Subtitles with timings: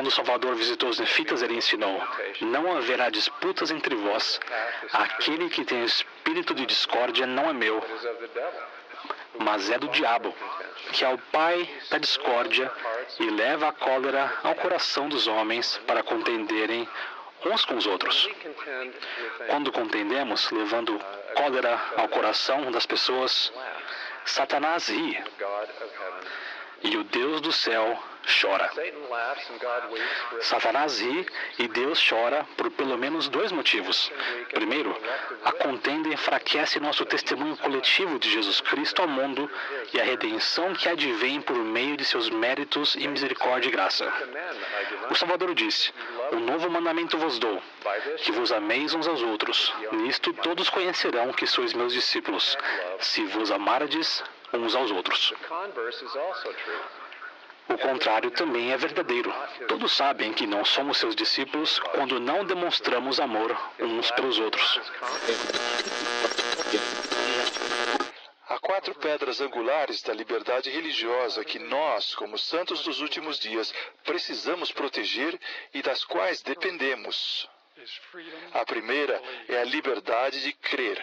[0.00, 2.02] Quando o Salvador visitou os nefitas, ele ensinou:
[2.40, 4.40] Não haverá disputas entre vós.
[4.94, 7.84] Aquele que tem espírito de discórdia não é meu,
[9.40, 10.34] mas é do diabo,
[10.94, 12.72] que é o pai da discórdia
[13.18, 16.88] e leva a cólera ao coração dos homens para contenderem
[17.44, 18.26] uns com os outros.
[19.48, 20.98] Quando contendemos, levando
[21.34, 23.52] cólera ao coração das pessoas,
[24.24, 25.22] Satanás ri
[26.84, 28.70] e o Deus do céu chora.
[30.40, 31.26] Satanás ri
[31.58, 34.10] e Deus chora por pelo menos dois motivos.
[34.52, 34.96] Primeiro,
[35.44, 39.50] a contenda enfraquece nosso testemunho coletivo de Jesus Cristo ao mundo
[39.92, 44.10] e a redenção que advém por meio de seus méritos e misericórdia e graça.
[45.10, 45.92] O Salvador disse:
[46.32, 47.62] Um novo mandamento vos dou,
[48.18, 49.72] que vos ameis uns aos outros.
[49.92, 52.56] Nisto todos conhecerão que sois meus discípulos,
[52.98, 55.32] se vos amardes uns aos outros.
[57.70, 59.32] O contrário também é verdadeiro.
[59.68, 64.80] Todos sabem que não somos seus discípulos quando não demonstramos amor uns pelos outros.
[68.48, 73.72] Há quatro pedras angulares da liberdade religiosa que nós, como santos dos últimos dias,
[74.04, 75.38] precisamos proteger
[75.72, 77.48] e das quais dependemos.
[78.52, 81.02] A primeira é a liberdade de crer.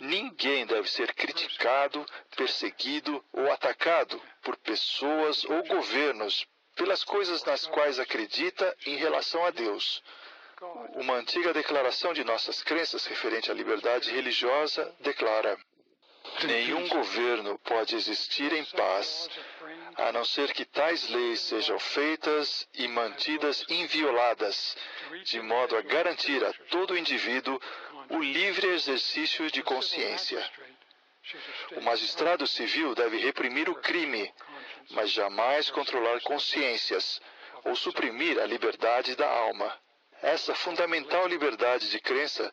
[0.00, 2.04] Ninguém deve ser criticado,
[2.36, 9.50] perseguido ou atacado por pessoas ou governos pelas coisas nas quais acredita em relação a
[9.50, 10.02] Deus.
[10.94, 15.58] Uma antiga declaração de nossas crenças referente à liberdade religiosa declara:
[16.46, 19.28] Nenhum governo pode existir em paz
[19.96, 24.76] a não ser que tais leis sejam feitas e mantidas invioladas,
[25.24, 27.60] de modo a garantir a todo indivíduo
[28.08, 30.44] o livre exercício de consciência.
[31.76, 34.32] O magistrado civil deve reprimir o crime,
[34.90, 37.20] mas jamais controlar consciências
[37.64, 39.78] ou suprimir a liberdade da alma.
[40.22, 42.52] Essa fundamental liberdade de crença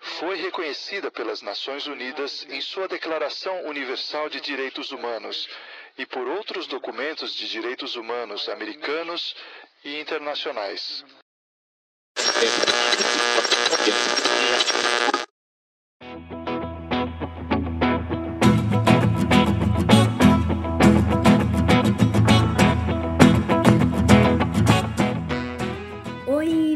[0.00, 5.46] foi reconhecida pelas Nações Unidas em sua Declaração Universal de Direitos Humanos
[5.98, 9.36] e por outros documentos de direitos humanos americanos
[9.84, 11.04] e internacionais.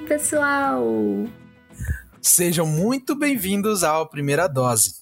[0.09, 0.83] Pessoal!
[2.21, 4.95] Sejam muito bem-vindos ao Primeira Dose.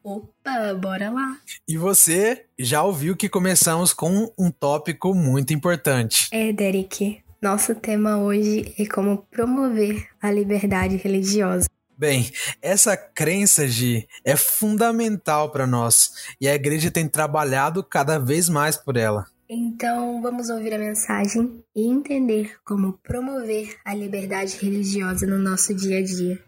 [0.00, 1.38] Opa, bora lá!
[1.66, 6.28] E você já ouviu que começamos com um tópico muito importante.
[6.30, 11.66] É, Derek, nosso tema hoje é como promover a liberdade religiosa.
[11.98, 12.30] Bem,
[12.62, 18.76] essa crença, Gi, é fundamental para nós e a igreja tem trabalhado cada vez mais
[18.76, 19.26] por ela.
[19.46, 25.98] Então, vamos ouvir a mensagem e entender como promover a liberdade religiosa no nosso dia
[25.98, 26.42] a dia.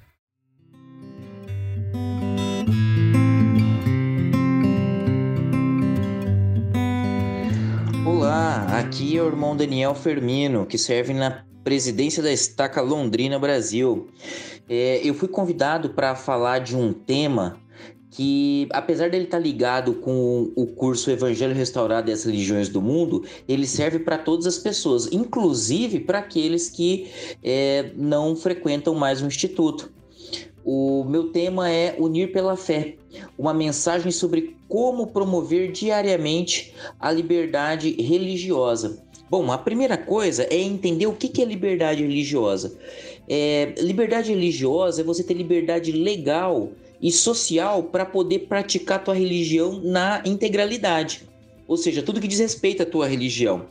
[8.06, 14.08] Olá, aqui é o irmão Daniel Fermino, que serve na presidência da Estaca Londrina Brasil.
[14.66, 17.60] É, eu fui convidado para falar de um tema
[18.11, 22.81] que, apesar dele estar tá ligado com o curso Evangelho Restaurado e as Religiões do
[22.81, 27.09] Mundo, ele serve para todas as pessoas, inclusive para aqueles que
[27.43, 29.91] é, não frequentam mais o Instituto.
[30.65, 32.97] O meu tema é Unir pela Fé,
[33.39, 39.00] uma mensagem sobre como promover diariamente a liberdade religiosa.
[39.31, 42.77] Bom, a primeira coisa é entender o que é liberdade religiosa.
[43.28, 49.80] É, liberdade religiosa é você ter liberdade legal e social para poder praticar tua religião
[49.82, 51.22] na integralidade.
[51.68, 53.66] Ou seja, tudo que diz respeito à tua religião.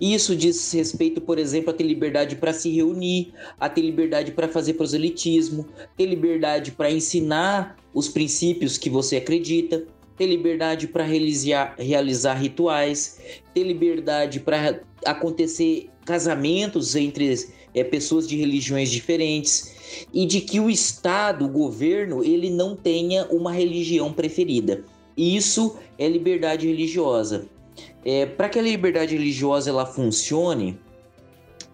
[0.00, 4.48] Isso diz respeito, por exemplo, a ter liberdade para se reunir, a ter liberdade para
[4.48, 5.66] fazer proselitismo,
[5.96, 9.84] ter liberdade para ensinar os princípios que você acredita,
[10.16, 13.18] ter liberdade para realizar, realizar rituais,
[13.52, 17.34] ter liberdade para acontecer casamentos entre
[17.74, 23.26] é, pessoas de religiões diferentes e de que o Estado, o governo, ele não tenha
[23.26, 24.84] uma religião preferida.
[25.16, 27.46] Isso é liberdade religiosa.
[28.04, 30.78] É, para que a liberdade religiosa ela funcione,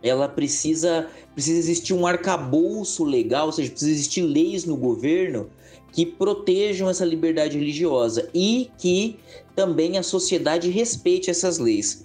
[0.02, 5.48] ela precisa, precisa existir um arcabouço legal, ou seja, precisa existir leis no governo
[5.92, 9.16] que protejam essa liberdade religiosa e que
[9.54, 12.02] também a sociedade respeite essas leis.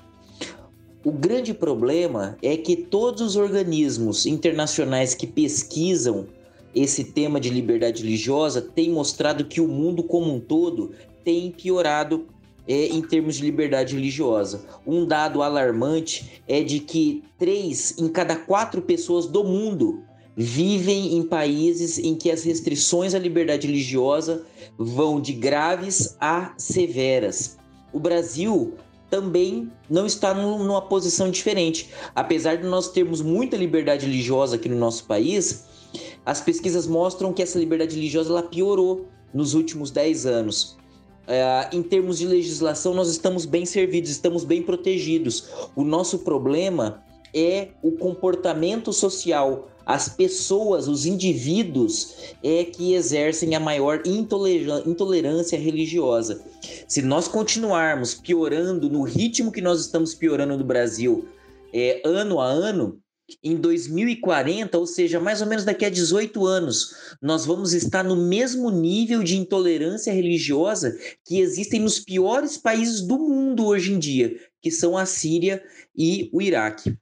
[1.04, 6.28] O grande problema é que todos os organismos internacionais que pesquisam
[6.76, 10.92] esse tema de liberdade religiosa têm mostrado que o mundo como um todo
[11.24, 12.28] tem piorado
[12.68, 14.66] é, em termos de liberdade religiosa.
[14.86, 20.04] Um dado alarmante é de que três em cada quatro pessoas do mundo
[20.40, 24.46] vivem em países em que as restrições à liberdade religiosa
[24.78, 27.58] vão de graves a severas.
[27.92, 28.76] O Brasil
[29.10, 31.90] também não está numa posição diferente.
[32.14, 35.66] Apesar de nós termos muita liberdade religiosa aqui no nosso país,
[36.24, 40.78] as pesquisas mostram que essa liberdade religiosa ela piorou nos últimos 10 anos.
[41.26, 45.50] É, em termos de legislação, nós estamos bem servidos, estamos bem protegidos.
[45.76, 47.04] O nosso problema
[47.34, 56.44] é o comportamento social as pessoas, os indivíduos, é que exercem a maior intolerância religiosa.
[56.90, 61.26] Se nós continuarmos piorando no ritmo que nós estamos piorando no Brasil,
[61.74, 63.00] é, ano a ano,
[63.42, 68.16] em 2040, ou seja, mais ou menos daqui a 18 anos, nós vamos estar no
[68.16, 74.38] mesmo nível de intolerância religiosa que existem nos piores países do mundo hoje em dia,
[74.62, 75.64] que são a Síria
[75.96, 76.98] e o Iraque.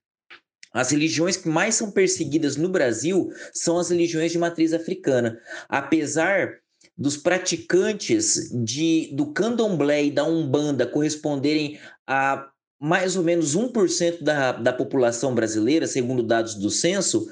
[0.75, 5.39] As religiões que mais são perseguidas no Brasil são as religiões de matriz africana.
[5.69, 6.57] Apesar
[6.97, 14.51] dos praticantes de, do candomblé e da umbanda corresponderem a mais ou menos 1% da,
[14.51, 17.25] da população brasileira, segundo dados do censo,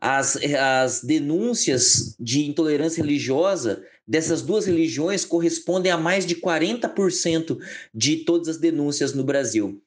[0.00, 7.58] as, as denúncias de intolerância religiosa dessas duas religiões correspondem a mais de 40%
[7.94, 9.82] de todas as denúncias no Brasil.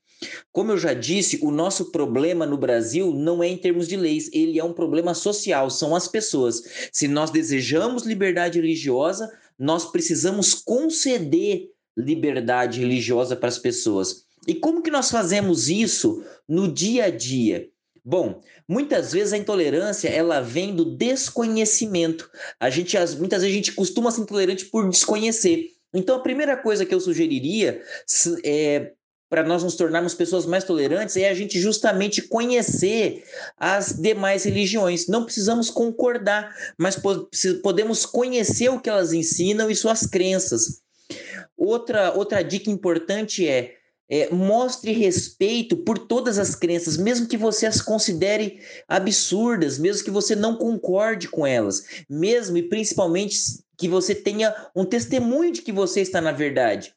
[0.52, 4.30] Como eu já disse, o nosso problema no Brasil não é em termos de leis,
[4.34, 6.64] ele é um problema social, são as pessoas.
[6.92, 14.26] Se nós desejamos liberdade religiosa, nós precisamos conceder liberdade religiosa para as pessoas.
[14.48, 17.70] E como que nós fazemos isso no dia a dia?
[18.06, 22.30] Bom, muitas vezes a intolerância ela vem do desconhecimento.
[22.60, 25.70] A gente muitas vezes a gente costuma ser intolerante por desconhecer.
[25.94, 27.82] Então a primeira coisa que eu sugeriria
[28.44, 28.92] é
[29.34, 33.24] para nós nos tornarmos pessoas mais tolerantes é a gente justamente conhecer
[33.58, 35.08] as demais religiões.
[35.08, 37.02] Não precisamos concordar, mas
[37.64, 40.84] podemos conhecer o que elas ensinam e suas crenças.
[41.58, 43.74] Outra, outra dica importante é,
[44.08, 50.12] é mostre respeito por todas as crenças, mesmo que você as considere absurdas, mesmo que
[50.12, 53.36] você não concorde com elas, mesmo e principalmente
[53.80, 56.94] que você tenha um testemunho de que você está na verdade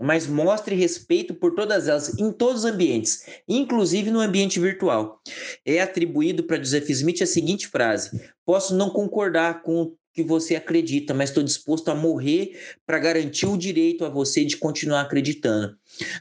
[0.00, 5.20] mas mostre respeito por todas elas em todos os ambientes, inclusive no ambiente virtual.
[5.64, 10.56] É atribuído para Joseph Smith a seguinte frase: Posso não concordar com o que você
[10.56, 15.76] acredita, mas estou disposto a morrer para garantir o direito a você de continuar acreditando.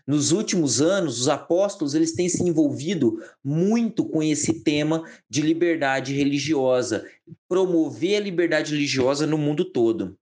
[0.05, 6.13] Nos últimos anos, os apóstolos eles têm se envolvido muito com esse tema de liberdade
[6.13, 7.05] religiosa,
[7.47, 10.17] promover a liberdade religiosa no mundo todo.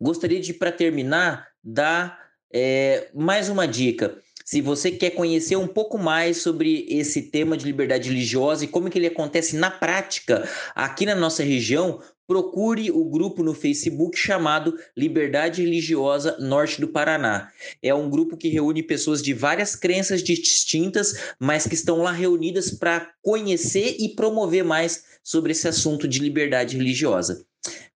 [0.00, 4.20] Gostaria de, para terminar, dar é, mais uma dica.
[4.44, 8.88] Se você quer conhecer um pouco mais sobre esse tema de liberdade religiosa e como
[8.88, 14.78] que ele acontece na prática aqui na nossa região, procure o grupo no Facebook chamado
[14.96, 17.50] Liberdade Religiosa Norte do Paraná.
[17.82, 22.70] É um grupo que reúne pessoas de várias crenças distintas, mas que estão lá reunidas
[22.70, 27.44] para conhecer e promover mais sobre esse assunto de liberdade religiosa.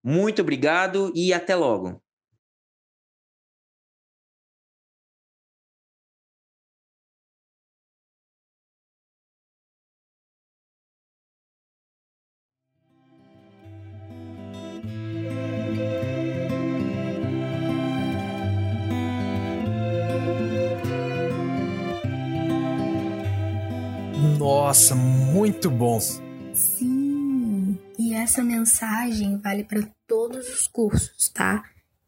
[0.04, 2.02] Muito obrigado e até logo.
[24.69, 25.99] Nossa, muito bom.
[26.54, 31.64] Sim, e essa mensagem vale para todos os cursos, tá?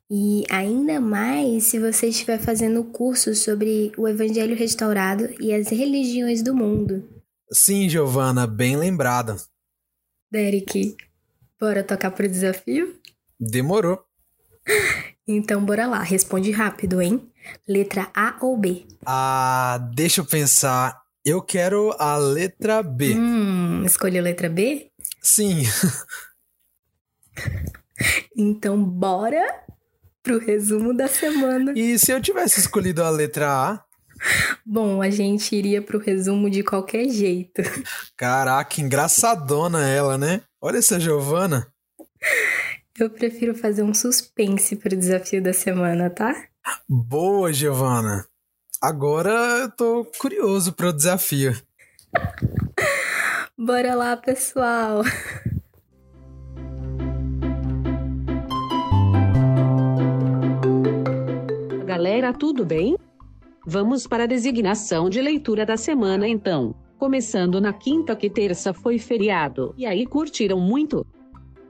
[0.08, 6.44] E ainda mais se você estiver fazendo curso sobre o Evangelho restaurado e as religiões
[6.44, 7.03] do mundo.
[7.51, 9.38] Sim, Giovana, bem lembrada.
[10.30, 10.96] Derek,
[11.60, 12.96] bora tocar pro desafio?
[13.39, 14.06] Demorou.
[15.27, 17.27] Então bora lá, responde rápido, hein?
[17.68, 18.86] Letra A ou B?
[19.03, 21.00] Ah, deixa eu pensar.
[21.24, 23.13] Eu quero a letra B.
[23.13, 24.92] Hum, escolheu a letra B?
[25.22, 25.63] Sim.
[28.36, 29.63] então, bora
[30.24, 31.74] pro resumo da semana.
[31.75, 33.84] E se eu tivesse escolhido a letra A?
[34.66, 37.62] Bom, a gente iria pro resumo de qualquer jeito.
[38.18, 40.42] Caraca, engraçadona ela, né?
[40.60, 41.72] Olha essa Giovana.
[43.00, 46.36] Eu prefiro fazer um suspense pro desafio da semana, tá?
[46.88, 48.25] Boa, Giovana.
[48.82, 49.30] Agora
[49.62, 51.56] eu tô curioso pro desafio.
[53.56, 55.04] Bora lá, pessoal.
[61.80, 62.98] A galera, tudo bem?
[63.68, 66.74] Vamos para a designação de leitura da semana então.
[66.98, 69.76] Começando na quinta que terça foi feriado.
[69.78, 71.06] E aí curtiram muito?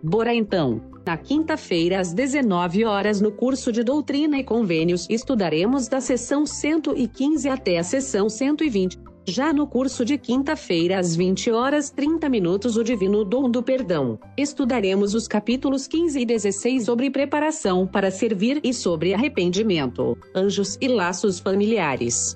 [0.02, 0.91] Bora então.
[1.06, 7.50] Na quinta-feira, às 19 horas, no curso de Doutrina e Convênios, estudaremos da sessão 115
[7.50, 9.00] até a sessão 120.
[9.28, 14.20] Já no curso de quinta-feira, às 20 horas 30 minutos, o Divino Dom do Perdão.
[14.38, 20.88] Estudaremos os capítulos 15 e 16 sobre preparação para servir e sobre arrependimento, anjos e
[20.88, 22.36] laços familiares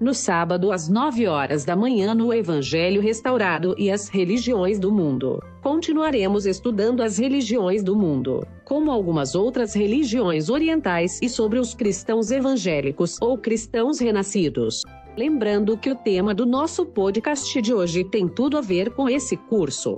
[0.00, 5.42] no sábado às 9 horas da manhã no Evangelho Restaurado e as Religiões do Mundo.
[5.62, 12.30] Continuaremos estudando as religiões do mundo, como algumas outras religiões orientais e sobre os cristãos
[12.30, 14.82] evangélicos ou cristãos renascidos.
[15.16, 19.36] Lembrando que o tema do nosso podcast de hoje tem tudo a ver com esse
[19.36, 19.96] curso.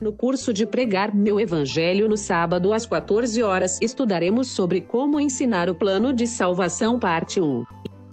[0.00, 5.68] No curso de Pregar Meu Evangelho no sábado às 14 horas, estudaremos sobre como ensinar
[5.68, 7.64] o plano de salvação, parte 1.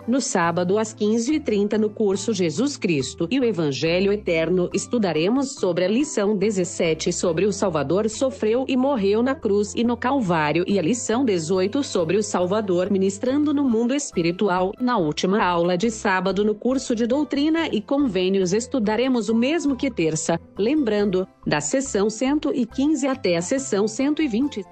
[0.08, 5.88] No sábado às 15h30 no curso Jesus Cristo e o Evangelho Eterno estudaremos sobre a
[5.88, 10.82] lição 17 sobre o Salvador sofreu e morreu na cruz e no Calvário e a
[10.82, 14.74] lição 18 sobre o Salvador ministrando no mundo espiritual.
[14.80, 19.90] Na última aula de sábado no curso de Doutrina e Convênios estudaremos o mesmo que
[19.90, 24.64] terça, lembrando, da sessão 115 até a sessão 120.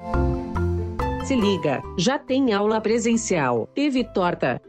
[1.26, 3.68] Se liga, já tem aula presencial.
[3.74, 4.62] Teve torta,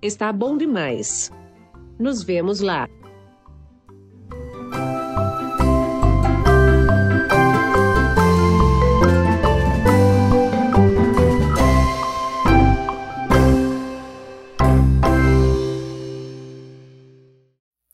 [0.00, 1.32] Está bom demais.
[1.98, 2.88] Nos vemos lá.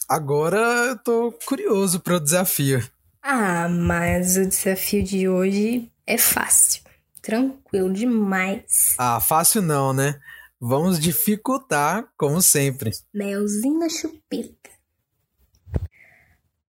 [0.07, 2.87] Agora eu tô curioso para o desafio.
[3.23, 6.83] Ah, mas o desafio de hoje é fácil.
[7.23, 8.95] Tranquilo demais.
[8.99, 10.21] Ah, fácil não, né?
[10.67, 12.91] Vamos dificultar, como sempre.
[13.13, 14.71] Melzinho na chupeta.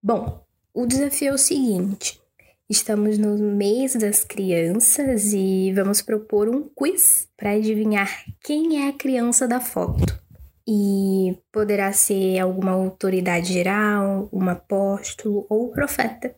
[0.03, 2.21] Bom, o desafio é o seguinte:
[2.69, 8.09] estamos no mês das crianças e vamos propor um quiz para adivinhar
[8.43, 10.21] quem é a criança da foto.
[10.67, 16.35] E poderá ser alguma autoridade geral, um apóstolo ou profeta.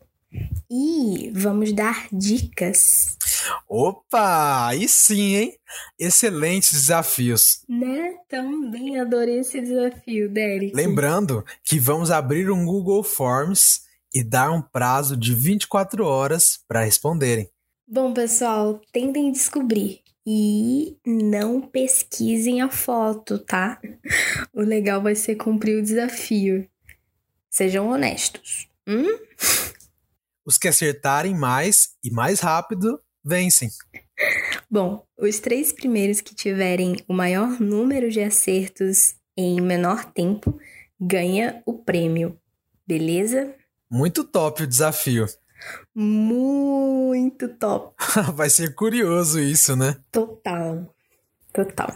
[0.70, 3.17] E vamos dar dicas.
[3.68, 5.58] Opa, aí sim, hein?
[5.98, 7.62] Excelentes desafios.
[7.68, 8.14] Né?
[8.28, 10.74] Também adorei esse desafio, Derek.
[10.74, 13.82] Lembrando que vamos abrir um Google Forms
[14.14, 17.50] e dar um prazo de 24 horas para responderem.
[17.86, 23.80] Bom, pessoal, tentem descobrir e não pesquisem a foto, tá?
[24.52, 26.68] O legal vai ser cumprir o desafio.
[27.50, 28.68] Sejam honestos.
[28.86, 29.18] Hum?
[30.44, 33.68] Os que acertarem mais e mais rápido vencem.
[34.70, 40.58] Bom, os três primeiros que tiverem o maior número de acertos em menor tempo
[41.00, 42.38] ganha o prêmio.
[42.86, 43.54] Beleza?
[43.90, 45.26] Muito top o desafio.
[45.94, 47.94] Muito top.
[48.34, 49.96] Vai ser curioso isso, né?
[50.10, 50.94] Total.
[51.52, 51.94] Total.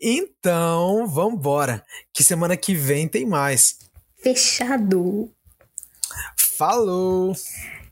[0.00, 1.84] Então, vambora.
[2.12, 3.78] Que semana que vem tem mais.
[4.22, 5.30] Fechado.
[6.36, 7.34] Falou!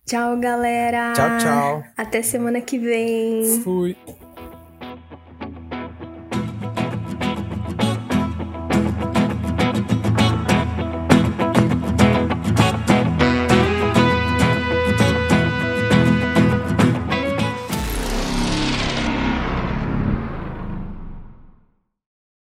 [0.07, 1.15] Tchau, galera!
[1.15, 1.85] Tchau, tchau!
[1.97, 3.63] Até semana que vem!
[3.63, 3.97] Fui!